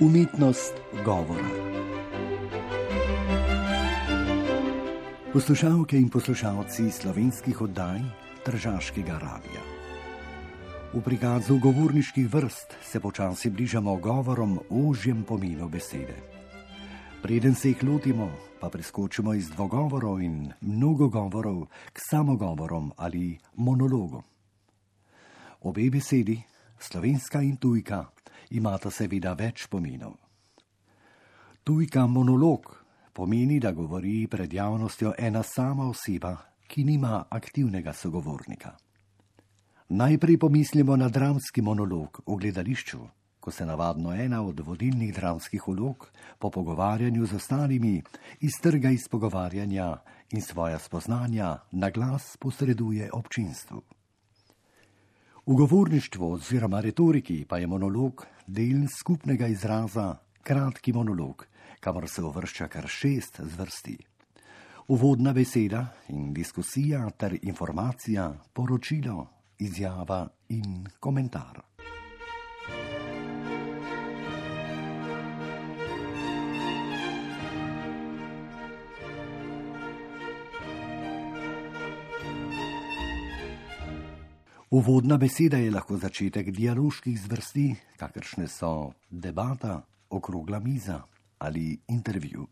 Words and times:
Umetnost 0.00 0.74
govora. 1.04 1.48
Poslušalke 5.32 5.96
in 5.98 6.08
poslušalci 6.08 6.90
slovenskih 6.90 7.60
oddaj 7.60 7.98
Tržaškega 8.44 9.18
radia. 9.18 9.62
V 10.94 11.02
prikazu 11.02 11.58
govorniških 11.58 12.34
vrst 12.34 12.76
se 12.82 13.00
počasi 13.00 13.50
bližamo 13.50 13.96
govorom 13.96 14.58
o 14.70 14.90
ožjem 14.90 15.24
pomenu 15.24 15.68
besede. 15.68 16.14
Preden 17.22 17.54
se 17.54 17.68
jih 17.68 17.82
lotimo, 17.82 18.30
pa 18.60 18.68
preskočimo 18.70 19.34
iz 19.34 19.50
dvogovorov 19.50 20.22
in 20.22 20.52
mnogo 20.60 21.08
govorov 21.08 21.66
k 21.92 21.98
samogovorom 22.10 22.92
ali 22.96 23.38
monologom. 23.56 24.22
Obe 25.60 25.90
besedi, 25.90 26.42
slovenska 26.78 27.42
in 27.42 27.56
tujka, 27.56 28.06
imata 28.50 28.90
seveda 28.90 29.32
več 29.32 29.66
pomenov. 29.66 30.16
Tujka 31.64 32.06
monolog 32.06 32.84
pomeni, 33.12 33.58
da 33.60 33.72
govori 33.72 34.26
pred 34.30 34.52
javnostjo 34.52 35.12
ena 35.18 35.42
sama 35.42 35.88
oseba, 35.90 36.36
ki 36.68 36.84
nima 36.84 37.24
aktivnega 37.30 37.92
sogovornika. 37.92 38.76
Najprej 39.88 40.38
pomislimo 40.38 40.96
na 40.96 41.08
dramski 41.08 41.62
monolog 41.62 42.20
v 42.26 42.36
gledališču, 42.36 43.00
ko 43.40 43.50
se 43.50 43.66
navadno 43.66 44.12
ena 44.12 44.42
od 44.44 44.60
vodilnih 44.60 45.14
dramskih 45.14 45.68
vlog 45.68 46.10
po 46.38 46.50
pogovarjanju 46.50 47.26
z 47.26 47.36
ostalimi 47.36 48.02
iztrga 48.40 48.90
iz 48.90 49.08
pogovarjanja 49.10 49.96
in 50.30 50.42
svoja 50.42 50.78
spoznanja 50.78 51.56
na 51.72 51.90
glas 51.90 52.36
posreduje 52.36 53.10
občinstvu. 53.12 53.82
V 55.48 55.54
govorništvu 55.54 56.32
oziroma 56.32 56.80
retoriki 56.80 57.44
pa 57.48 57.56
je 57.58 57.66
monolog 57.66 58.26
del 58.46 58.82
skupnega 58.98 59.46
izraza, 59.46 60.16
kratki 60.42 60.92
monolog, 60.92 61.46
kamor 61.80 62.08
se 62.08 62.22
uvršča 62.22 62.68
kar 62.68 62.84
šest 62.88 63.40
zvrsti. 63.40 63.96
Uvodna 64.88 65.32
beseda 65.32 65.86
in 66.08 66.34
diskusija 66.34 67.08
ter 67.10 67.38
informacija, 67.42 68.34
poročilo, 68.52 69.26
izjava 69.58 70.28
in 70.48 70.84
komentar. 71.00 71.67
Uvodna 84.70 85.16
beseda 85.16 85.56
je 85.56 85.70
lahko 85.70 85.96
začetek 85.96 86.50
dialoških 86.52 87.14
zvrsti, 87.20 87.74
kakršne 87.96 88.48
so 88.52 88.92
debata, 89.10 89.80
okrogla 90.10 90.58
miza 90.60 91.00
ali 91.38 91.78
intervju. 91.88 92.46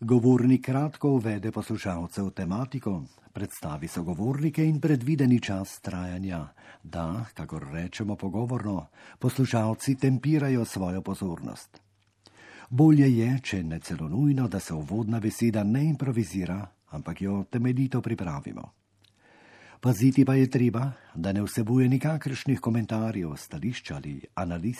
Govornik 0.00 0.64
kratko 0.64 1.08
uvede 1.16 1.50
poslušalce 1.50 2.22
v 2.22 2.30
tematiko, 2.30 3.02
predstavi 3.32 3.88
sogovornike 3.88 4.64
in 4.64 4.78
predvideni 4.80 5.40
čas 5.40 5.80
trajanja, 5.80 6.46
da, 6.82 7.24
kakor 7.34 7.66
rečemo 7.72 8.16
pogovorno, 8.16 8.86
poslušalci 9.18 9.94
tempirajo 9.94 10.64
svojo 10.64 11.02
pozornost. 11.02 11.80
Bolje 12.70 13.10
je, 13.16 13.40
če 13.42 13.62
ne 13.62 13.80
celo 13.80 14.08
nujno, 14.08 14.46
da 14.48 14.60
se 14.60 14.74
uvodna 14.74 15.20
beseda 15.20 15.64
ne 15.64 15.84
improvizira, 15.84 16.66
ampak 16.90 17.22
jo 17.22 17.44
temeljito 17.50 18.00
pripravimo. 18.00 18.81
Paziti 19.82 20.24
pa 20.24 20.34
je 20.34 20.50
treba, 20.50 20.92
da 21.14 21.32
ne 21.32 21.42
vsebuje 21.42 21.88
nikakršnih 21.88 22.60
komentarjev, 22.60 23.32
stališč 23.36 23.90
ali 23.90 24.20
analiz. 24.34 24.78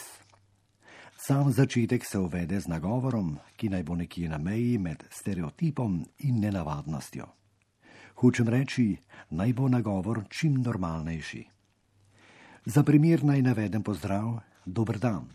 Sam 1.16 1.50
začetek 1.52 2.04
se 2.06 2.18
uvede 2.18 2.60
z 2.60 2.68
nagovorom, 2.70 3.38
ki 3.56 3.68
naj 3.68 3.82
bo 3.82 3.96
nekje 3.98 4.28
na 4.28 4.38
meji 4.38 4.78
med 4.78 5.02
stereotipom 5.10 6.04
in 6.18 6.38
nenavadnostjo. 6.38 7.26
Hočem 8.14 8.48
reči, 8.48 8.96
naj 9.30 9.52
bo 9.52 9.68
nagovor 9.68 10.22
čim 10.30 10.62
normalnejši. 10.62 11.44
Za 12.64 12.82
primer 12.86 13.24
naj 13.24 13.42
navedem 13.42 13.82
pozdrav, 13.82 14.38
dober 14.66 15.02
dan. 15.02 15.26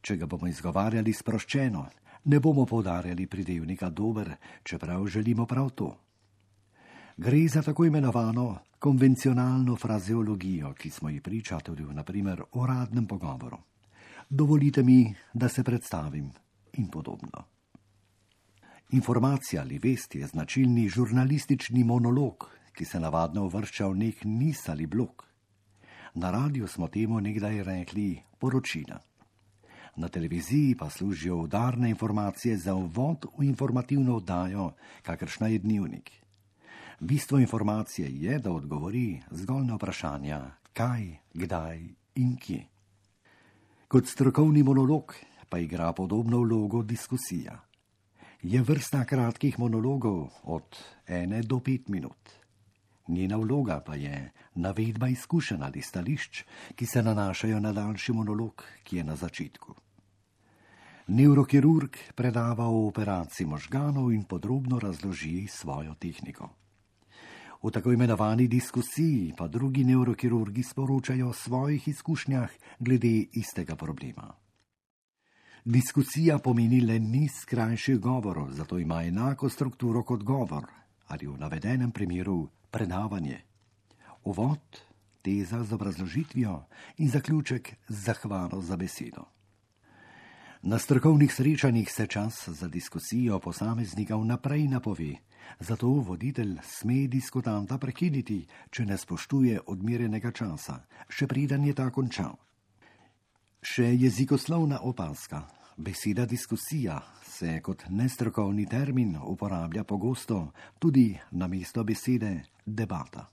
Če 0.00 0.20
ga 0.20 0.26
bomo 0.26 0.46
izgovarjali 0.46 1.12
sproščeno, 1.12 1.88
ne 2.24 2.40
bomo 2.40 2.66
podarjali 2.66 3.26
pridevnika 3.26 3.88
dober, 3.90 4.36
čeprav 4.62 5.06
želimo 5.06 5.46
prav 5.46 5.70
to. 5.70 5.94
Gre 7.16 7.48
za 7.48 7.62
tako 7.62 7.84
imenovano 7.84 8.58
konvencionalno 8.78 9.76
frazeologijo, 9.76 10.72
ki 10.74 10.90
smo 10.90 11.08
ji 11.10 11.20
priča 11.20 11.60
tudi 11.60 11.84
v 11.84 11.94
naprimer 11.94 12.42
uradnem 12.52 13.06
pogovoru. 13.06 13.58
Dovolite 14.30 14.82
mi, 14.82 15.14
da 15.34 15.48
se 15.48 15.64
predstavim 15.64 16.32
in 16.72 16.88
podobno. 16.88 17.44
Informacija 18.90 19.62
ali 19.62 19.78
vest 19.78 20.14
je 20.14 20.26
značilni 20.26 20.88
žurnalistični 20.88 21.84
monolog, 21.84 22.48
ki 22.72 22.84
se 22.84 23.00
navadno 23.00 23.44
uvršča 23.44 23.86
v 23.86 23.96
nek 23.96 24.24
nis 24.24 24.68
ali 24.68 24.86
blok. 24.86 25.24
Na 26.14 26.30
radiju 26.30 26.66
smo 26.66 26.88
temu 26.88 27.20
nekdaj 27.20 27.62
rekli 27.62 28.22
poročila. 28.38 28.98
Na 29.96 30.08
televiziji 30.08 30.74
pa 30.76 30.90
služijo 30.90 31.36
udarne 31.36 31.90
informacije 31.90 32.56
za 32.56 32.74
uvod 32.74 33.26
v 33.38 33.44
informativno 33.44 34.16
oddajo, 34.16 34.72
kakršna 35.02 35.48
je 35.48 35.58
dnevnik. 35.58 36.23
Bistvo 37.00 37.38
informacije 37.38 38.08
je, 38.12 38.38
da 38.38 38.52
odgovori 38.52 39.20
zgolj 39.30 39.64
na 39.66 39.74
vprašanja, 39.74 40.40
kaj, 40.72 41.16
kdaj 41.34 41.88
in 42.14 42.36
kje. 42.36 42.66
Kot 43.88 44.08
strokovni 44.08 44.62
monolog 44.62 45.14
pa 45.48 45.58
igra 45.58 45.92
podobno 45.92 46.38
vlogo 46.38 46.82
diskusija. 46.82 47.60
Je 48.42 48.62
vrsta 48.62 49.04
kratkih 49.04 49.58
monologov 49.58 50.28
od 50.42 50.76
ene 51.06 51.42
do 51.42 51.60
pet 51.60 51.88
minut. 51.88 52.30
Njena 53.08 53.36
vloga 53.36 53.80
pa 53.86 53.94
je 53.94 54.32
navedba 54.54 55.08
izkušenj 55.08 55.62
ali 55.62 55.82
stališč, 55.82 56.44
ki 56.74 56.86
se 56.86 57.02
nanašajo 57.02 57.60
na 57.60 57.72
daljši 57.72 58.12
monolog, 58.12 58.64
ki 58.84 58.96
je 58.96 59.04
na 59.04 59.16
začetku. 59.16 59.74
Neurokirurg 61.06 61.96
predava 62.14 62.64
o 62.66 62.86
operaciji 62.88 63.46
možganov 63.46 64.12
in 64.12 64.24
podrobno 64.24 64.78
razloži 64.78 65.46
svojo 65.46 65.94
tehniko. 65.94 66.48
V 67.64 67.70
tako 67.70 67.92
imenovani 67.92 68.44
diskusiji 68.48 69.32
pa 69.36 69.48
drugi 69.48 69.84
neurokirurgi 69.84 70.62
sporočajo 70.62 71.28
o 71.28 71.32
svojih 71.32 71.88
izkušnjah 71.88 72.50
glede 72.78 73.24
istega 73.32 73.76
problema. 73.76 74.34
Diskusija 75.64 76.38
pomeni 76.38 76.80
le 76.80 76.98
niz 76.98 77.44
krajših 77.48 77.98
govorov, 78.00 78.50
zato 78.52 78.78
ima 78.78 79.02
enako 79.02 79.48
strukturo 79.48 80.02
kot 80.02 80.22
govor 80.22 80.66
ali 81.06 81.26
v 81.26 81.38
navedenem 81.38 81.90
primeru 81.90 82.48
predavanje. 82.70 83.40
Uvod, 84.24 84.80
teza 85.22 85.64
z 85.64 85.72
obrazložitvijo 85.72 86.64
in 86.98 87.08
zaključek 87.08 87.76
z 87.88 88.04
zahvalo 88.04 88.60
za 88.60 88.76
besedo. 88.76 89.33
Na 90.66 90.78
strokovnih 90.78 91.34
srečanjih 91.34 91.92
se 91.92 92.06
čas 92.06 92.48
za 92.48 92.68
diskusijo 92.68 93.38
posameznika 93.38 94.16
vnaprej 94.16 94.68
napove, 94.68 95.14
zato 95.60 95.88
voditelj 95.88 96.56
sme 96.62 97.06
diskutanta 97.08 97.78
prekiniti, 97.78 98.46
če 98.70 98.86
ne 98.88 98.96
spoštuje 98.96 99.60
odmerenega 99.66 100.32
časa, 100.32 100.78
še 101.08 101.28
preden 101.28 101.68
je 101.68 101.74
ta 101.76 101.90
končal. 101.92 102.38
Še 103.60 103.90
jezikoslovna 103.92 104.80
opaska. 104.80 105.44
Beseda 105.76 106.24
diskusija 106.24 106.96
se 107.28 107.60
kot 107.60 107.84
nestrokovni 107.90 108.64
termin 108.64 109.18
uporablja 109.20 109.84
pogosto 109.84 110.54
tudi 110.78 111.10
na 111.32 111.46
mesto 111.46 111.84
besede 111.84 112.38
debata. 112.64 113.28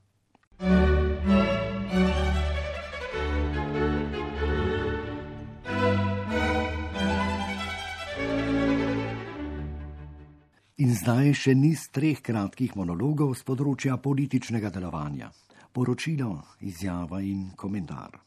In 10.92 10.98
zdaj 11.00 11.30
še 11.40 11.54
niz 11.56 11.86
treh 11.96 12.20
kratkih 12.20 12.74
monologov 12.76 13.30
z 13.40 13.46
področja 13.48 13.94
političnega 14.04 14.68
delovanja: 14.76 15.30
poročilo, 15.72 16.34
izjava 16.68 17.22
in 17.24 17.46
komentar. 17.56 18.18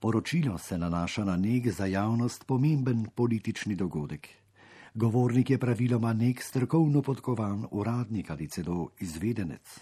Poročilo 0.00 0.56
se 0.56 0.78
nanaša 0.80 1.26
na 1.28 1.34
nek 1.36 1.68
za 1.68 1.84
javnost 1.92 2.46
pomemben 2.48 3.02
politični 3.14 3.76
dogodek. 3.76 4.30
Govornik 4.94 5.52
je 5.52 5.58
praviloma 5.60 6.14
nek 6.16 6.40
strokovno 6.40 7.02
podkovan 7.04 7.66
uradnik 7.68 8.30
ali 8.32 8.48
celo 8.48 8.88
izvedenec. 9.04 9.76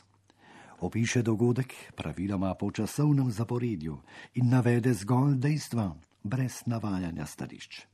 Opiše 0.81 1.23
dogodek 1.23 1.77
praviloma 1.95 2.51
po 2.59 2.73
časovnem 2.75 3.31
zaporedju 3.31 4.01
in 4.43 4.51
navede 4.51 4.91
zgolj 4.91 5.39
dejstva, 5.39 5.87
brez 6.25 6.65
navajanja 6.67 7.31
stališč. 7.31 7.90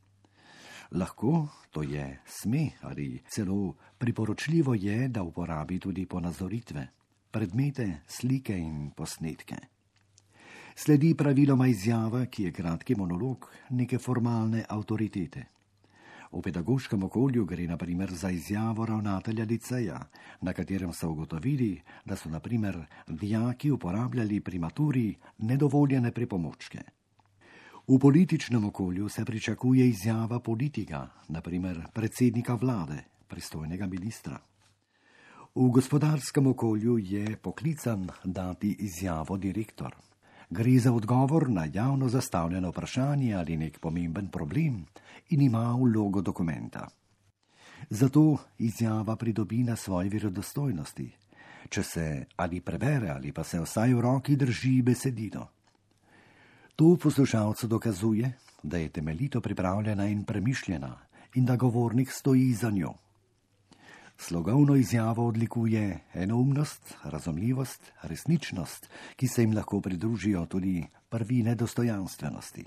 Lahko 0.91 1.49
to 1.71 1.83
je 1.83 2.19
sme 2.27 2.71
ali 2.83 3.23
celo 3.29 3.75
priporočljivo 3.99 4.75
je, 4.75 5.09
da 5.09 5.23
uporabi 5.23 5.79
tudi 5.79 6.07
ponazoritve, 6.07 6.89
predmete, 7.31 8.01
slike 8.07 8.59
in 8.59 8.91
posnetke. 8.97 9.57
Sledi 10.77 11.15
praviloma 11.15 11.67
izjava, 11.67 12.27
ki 12.27 12.43
je 12.45 12.53
kratki 12.53 12.95
monolog 12.95 13.47
neke 13.71 13.99
formalne 13.99 14.65
avtoritete. 14.69 15.45
V 16.33 16.43
pedagoškem 16.43 17.03
okolju 17.03 17.45
gre 17.45 17.67
naprimer 17.67 18.13
za 18.13 18.31
izjavo 18.31 18.87
ravnatelja 18.87 19.45
liceja, 19.45 20.01
na 20.41 20.53
katerem 20.53 20.93
so 20.93 21.11
ugotovili, 21.11 21.81
da 22.05 22.17
so 22.17 22.29
naprimer 22.29 22.85
dijaki 23.09 23.71
uporabljali 23.71 24.41
pri 24.41 24.59
maturi 24.59 25.15
nedovoljene 25.39 26.13
pripomočke. 26.13 26.83
V 27.89 27.99
političnem 27.99 28.65
okolju 28.65 29.09
se 29.09 29.25
pričakuje 29.25 29.89
izjava 29.89 30.41
politika, 30.41 31.09
naprimer 31.29 31.87
predsednika 31.93 32.55
vlade, 32.55 33.05
pristojnega 33.29 33.87
ministra. 33.87 34.39
V 35.55 35.69
gospodarskem 35.71 36.47
okolju 36.47 36.99
je 36.99 37.37
poklican 37.37 38.09
dati 38.25 38.77
izjavo 38.79 39.37
direktor. 39.37 39.95
Gre 40.51 40.79
za 40.79 40.93
odgovor 40.93 41.49
na 41.51 41.69
javno 41.75 42.09
zastavljeno 42.09 42.71
vprašanje 42.71 43.35
ali 43.35 43.57
nek 43.57 43.79
pomemben 43.79 44.29
problem 44.29 44.85
in 45.31 45.41
ima 45.43 45.73
vlogo 45.73 46.23
dokumenta. 46.23 46.89
Zato 47.91 48.37
izjava 48.59 49.17
pridobi 49.17 49.63
na 49.63 49.77
svoji 49.77 50.09
verodostojnosti, 50.09 51.13
če 51.69 51.83
se 51.83 52.25
ali 52.37 52.61
prebere 52.61 53.09
ali 53.09 53.33
pa 53.33 53.45
se 53.45 53.61
vsaj 53.61 53.95
v 53.95 54.01
roki 54.01 54.37
drži 54.37 54.83
besedilo. 54.83 55.56
To 56.77 56.97
poslušalcu 57.03 57.67
dokazuje, 57.67 58.33
da 58.63 58.77
je 58.79 58.89
temeljito 58.89 59.41
pripravljena 59.41 60.07
in 60.07 60.25
premišljena 60.25 60.99
in 61.35 61.45
da 61.45 61.57
govornik 61.57 62.13
stoji 62.13 62.53
za 62.53 62.71
njo. 62.71 62.93
Slogovno 64.19 64.77
izjavo 64.77 65.27
odlikuje 65.27 66.01
enoumnost, 66.15 66.95
razumljivost, 67.05 67.93
resničnost, 68.03 68.89
ki 69.17 69.29
se 69.29 69.43
jim 69.43 69.55
lahko 69.57 69.81
pridružijo 69.81 70.47
tudi 70.47 70.87
prvine 71.09 71.55
dostojanstvenosti. 71.55 72.65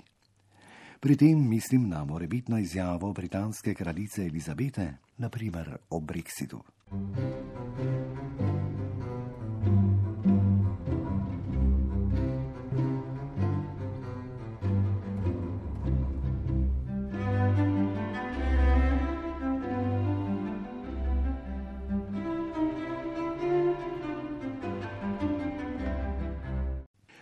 Pri 1.00 1.16
tem 1.16 1.48
mislim 1.48 1.88
na 1.88 2.04
morebitno 2.04 2.58
izjavo 2.58 3.12
britanske 3.12 3.74
kraljice 3.74 4.26
Elizabete, 4.26 4.94
naprimer 5.18 5.76
o 5.90 6.00
Brexitu. 6.00 6.60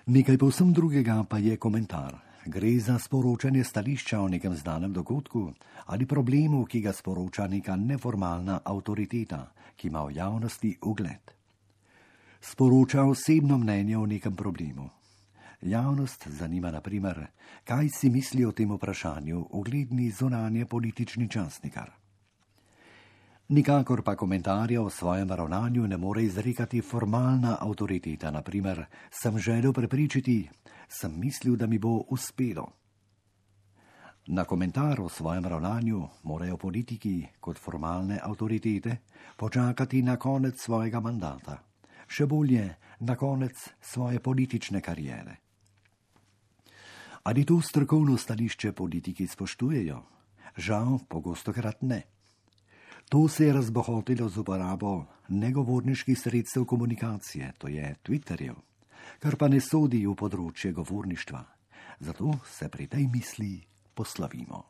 Nekaj 0.08 0.38
povsem 0.40 0.72
drugega 0.72 1.20
pa 1.28 1.36
je 1.36 1.56
komentar. 1.60 2.14
Gre 2.46 2.78
za 2.80 2.98
sporočanje 2.98 3.64
stališča 3.64 4.20
o 4.20 4.28
nekem 4.28 4.54
znanem 4.56 4.92
dogodku 4.92 5.52
ali 5.86 6.06
problemu, 6.06 6.64
ki 6.64 6.80
ga 6.80 6.92
sporoča 6.92 7.46
neka 7.46 7.76
neformalna 7.76 8.60
avtoriteta, 8.64 9.52
ki 9.76 9.88
ima 9.88 10.04
v 10.04 10.16
javnosti 10.16 10.78
ugled. 10.82 11.30
Sporoča 12.40 13.04
osebno 13.04 13.58
mnenje 13.58 13.98
o 13.98 14.06
nekem 14.06 14.36
problemu. 14.36 14.88
Javnost 15.60 16.28
zanima 16.28 16.70
naprimer, 16.70 17.26
kaj 17.64 17.88
si 17.88 18.10
misli 18.10 18.44
o 18.44 18.52
tem 18.52 18.72
vprašanju 18.72 19.46
ugledni 19.50 20.10
zunanje 20.10 20.64
politični 20.64 21.28
časnikar. 21.28 21.92
Nikakor 23.48 24.02
pa 24.04 24.12
komentarja 24.16 24.82
o 24.82 24.90
svojem 24.90 25.30
ravnanju 25.32 25.86
ne 25.86 25.96
more 25.96 26.22
izrekati 26.24 26.82
formalna 26.82 27.56
avtoriteta, 27.60 28.30
naprimer, 28.30 28.84
sem 29.10 29.38
želel 29.38 29.72
prepričati, 29.72 30.48
sem 30.88 31.20
mislil, 31.20 31.56
da 31.56 31.66
mi 31.66 31.78
bo 31.78 32.04
uspelo. 32.08 32.66
Na 34.26 34.44
komentar 34.44 35.00
o 35.00 35.08
svojem 35.08 35.46
ravnanju 35.46 36.08
morajo 36.22 36.56
politiki 36.56 37.26
kot 37.40 37.58
formalne 37.58 38.20
avtoritete 38.22 38.96
počakati 39.36 40.02
na 40.02 40.16
konec 40.16 40.60
svojega 40.60 41.00
mandata, 41.00 41.56
še 42.06 42.26
bolje 42.26 42.74
na 43.00 43.16
konec 43.16 43.56
svoje 43.80 44.20
politične 44.20 44.80
karijere. 44.80 45.36
Ali 47.22 47.44
to 47.44 47.62
strokovno 47.62 48.16
stališče 48.16 48.72
politiki 48.72 49.26
spoštujejo? 49.26 50.02
Žal, 50.56 50.98
pogosto 51.08 51.52
krat 51.52 51.82
ne. 51.82 52.17
To 53.08 53.28
se 53.28 53.46
je 53.46 53.52
razbohotilo 53.52 54.28
z 54.28 54.38
uporabo 54.38 55.04
negovorniških 55.28 56.18
sredstev 56.18 56.64
komunikacije, 56.64 57.52
to 57.58 57.68
je 57.68 57.94
Twitterjev, 58.04 58.54
kar 59.18 59.36
pa 59.36 59.48
ne 59.48 59.60
sodi 59.60 60.04
v 60.06 60.12
področje 60.12 60.72
govorništva. 60.76 61.40
Zato 62.04 62.36
se 62.44 62.68
pri 62.68 62.86
tej 62.86 63.08
misli 63.08 63.54
poslovimo. 63.94 64.64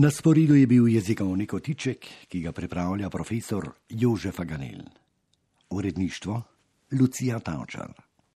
Na 0.00 0.10
sporidu 0.10 0.54
je 0.54 0.66
bil 0.66 0.86
jezikovni 0.88 1.44
kotiček, 1.46 2.06
ki 2.32 2.38
ga 2.40 2.52
pripravlja 2.56 3.10
profesor 3.12 3.66
Jožef 3.88 4.40
Aganel. 4.40 4.86
Uredništvo 5.70 6.42
Lucija 7.00 7.38
Tavčar. 7.38 7.92